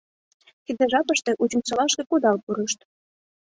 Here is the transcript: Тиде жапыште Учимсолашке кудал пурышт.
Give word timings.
Тиде 0.65 0.83
жапыште 0.91 1.31
Учимсолашке 1.43 2.03
кудал 2.07 2.37
пурышт. 2.43 2.79